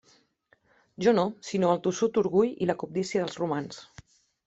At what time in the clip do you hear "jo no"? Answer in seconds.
1.05-1.27